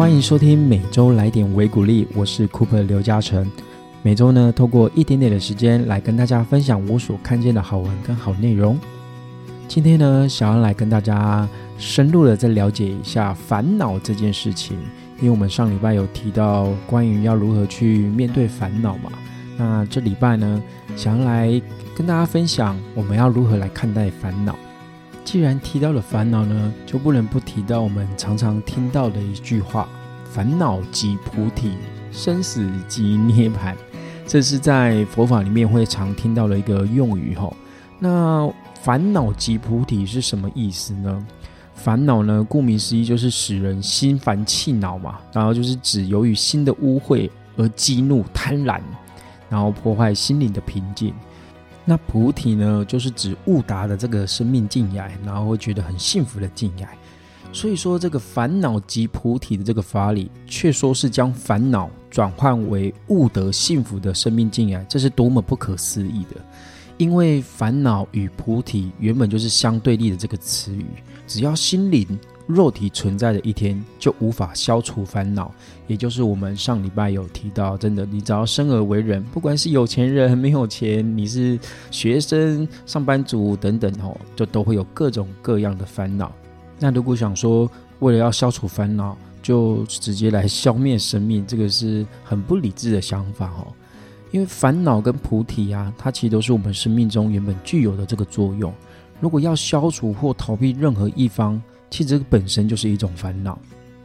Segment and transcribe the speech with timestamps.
[0.00, 3.46] 欢迎收听每周来点维鼓励，我是 Cooper 刘嘉诚。
[4.00, 8.78] 每周呢，透过一点点的时间来跟大家分享我所看见的好文跟好内容。
[9.68, 11.46] 今天呢，想要来跟大家
[11.76, 14.78] 深入的再了解一下烦恼这件事情，
[15.18, 19.12] 因为我们上礼拜有提到关于要如何去面对烦恼嘛。
[19.58, 20.62] 那这礼拜呢，
[20.96, 21.60] 想要来
[21.94, 24.56] 跟大家分享我们要如何来看待烦恼。
[25.22, 29.86] 既然提到了烦恼呢，就不能不提到我们常常听到的一句话
[30.32, 31.72] ：“烦恼即菩提，
[32.12, 33.74] 生死即涅槃。”
[34.26, 37.54] 这是在佛法里面会常听到的一个用语吼。
[37.98, 38.48] 那
[38.80, 41.26] 烦恼即菩提是什么意思呢？
[41.74, 48.80] 烦恼呢，顾名思义就是使人心烦气恼嘛，然后就是指由于心的污秽而激怒贪婪，
[49.48, 51.12] 然后破坏心灵的平静。
[51.84, 56.86] 那菩提呢，就是指悟达的这个生命境界，然后会觉得很幸福的境界。
[57.52, 66.36] 所以说，这个烦恼即菩提的这个法理，却说是将烦恼转换为悟得幸福的生命境界，这是多么不可思议的！
[66.96, 70.86] 因为烦恼与菩提原本就是相对立的这个词语，
[71.26, 72.06] 只要心灵。
[72.46, 75.54] 肉体存在的一天就无法消除烦恼，
[75.86, 81.56] 也就是我们上礼拜有提到，真的，你只要生而为人，不管是有钱人没有钱，你是
[81.92, 86.32] 学生、上班族等等哦，就都会有各种各样的烦恼。
[86.80, 93.68] 那如果想说为了要消除烦恼，就直接来消灭生命，这个是很不理智的想法哦。
[94.32, 98.72] 因为烦恼跟菩提啊，它其实都是我们生命中原本具有的这个作用。
[99.20, 103.58] 如果要消除或逃避任何一方，其实本身就是一种烦恼，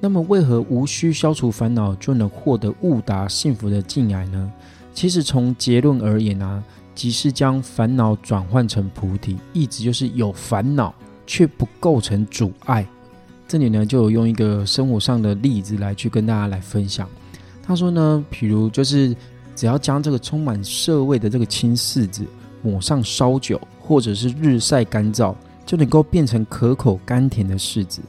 [0.00, 4.52] 那么为何无需消除烦恼就能获得悟达幸福的境界呢？
[4.92, 6.62] 其实从结论而言啊，
[6.94, 10.92] 即是将烦恼转换成菩提，意思就是有烦恼
[11.28, 12.84] 却不构成阻碍。
[13.46, 17.08] 这里呢，就有用一个生活上的例子来去跟大家来分享。
[17.62, 19.14] 他说呢，譬如就是
[19.54, 22.24] 只要将这个充满涩味的这个青柿子
[22.62, 25.32] 抹上烧酒，或者是日晒干燥。
[25.64, 28.00] 就能够变成可口甘甜的柿子，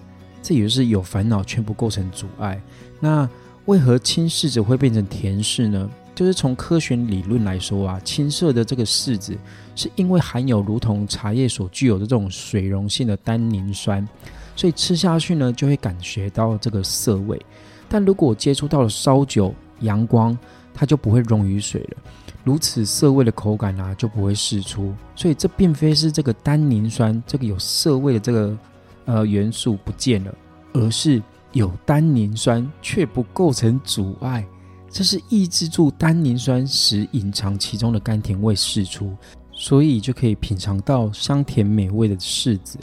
[0.42, 2.58] 这也就是有烦恼却不构成阻碍。
[3.02, 3.30] 那
[3.66, 5.90] 为何青柿子会变成甜柿呢？
[6.20, 9.38] 就是从科学理论来说啊，青色的这个柿子
[9.74, 14.06] 是因为含有如同茶叶所具有的这种水溶性的单宁酸，
[14.54, 17.42] 所以吃下去呢就会感觉到这个涩味。
[17.88, 20.38] 但如果接触到了烧酒、阳光，
[20.74, 21.98] 它就不会溶于水了。
[22.44, 24.94] 如此涩味的口感啊，就不会释出。
[25.16, 28.58] 所以这并非是这个单宁酸这个有涩味的这个
[29.06, 30.36] 呃元素不见了，
[30.74, 34.46] 而是有单宁酸却不构成阻碍。
[34.90, 39.16] 这是抑制住单宁酸，使隐藏其中的甘甜味释出，
[39.52, 42.78] 所以就可以品尝到香甜美味的柿子。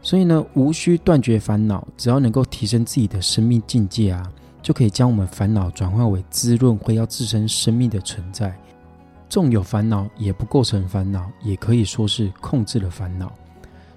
[0.00, 4.30] 所以呢，无需断绝烦恼，只要能够提升自己的生命境界啊，
[4.62, 8.54] 就可以将我们烦恼转化为滋润，会要自身生命的存在。
[9.28, 13.32] 纵有烦恼，也不构成烦恼，也可以说是控制了烦恼。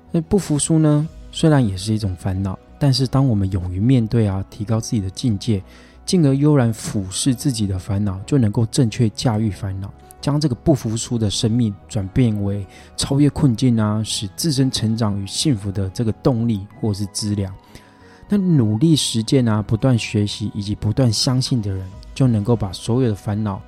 [0.10, 1.08] 那不服输呢？
[1.32, 5.62] 虽然也是一种烦恼，但是当我们勇于面对啊，提高自己的境界，
[6.08, 17.54] 进而悠然俯视自己的烦恼，就能够正确驾驭烦恼，将这个不服输的生命转变为超越困境啊，使自身成长与幸福的这个动力或是资粮。
[18.30, 21.86] 那努力实践啊，不断学习以及不断相信的人，
[22.16, 23.62] 就能够把所有的烦恼。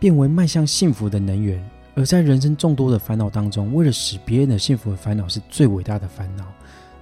[0.00, 6.44] 变为迈向幸福的能源，而在人生众多的烦恼当中，为了使别人的幸福的烦恼是最伟大的烦恼，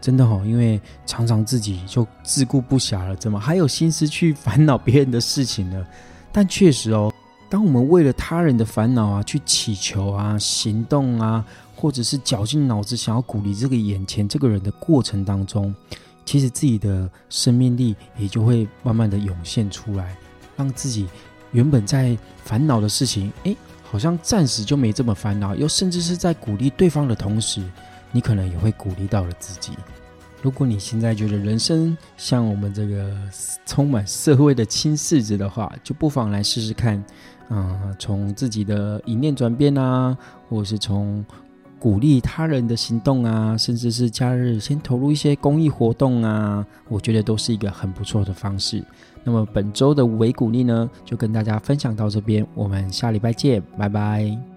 [0.03, 5.87] 真的哈，因为常常自己就自顾不暇了，怎么还有心思去烦恼别人的事情呢？
[6.33, 7.11] 但确实哦，
[7.49, 11.45] 当我们为了他人的烦恼啊去祈求啊、行动啊，
[11.77, 15.75] 或者是绞尽脑汁想要鼓励这个眼前这个人的过程当中，
[16.27, 20.17] 其实自己的生命力也就会慢慢的涌现出来，
[20.57, 21.07] 让自己。
[21.53, 25.55] 原本在烦恼的事情，哎，好像暂时就没这么烦恼。
[25.55, 27.63] 又甚至是在鼓励对方的同时，
[28.13, 29.73] 你可能也会鼓励到了自己。
[30.41, 33.13] 如果你现在觉得人生像我们这个
[33.65, 37.03] 充满社会的青柿子的话，就不妨来试试看，
[37.49, 40.17] 嗯，从自己的一念转变啊，
[40.49, 41.25] 或是从
[41.79, 48.85] 鼓励他人的行动啊，甚至是假日先投入一些公益活动啊，我觉得都是一个很不错的方式。
[49.23, 54.52] 那么本周的五维鼓励呢，就跟大家分享到这边，我们下礼拜见，拜拜。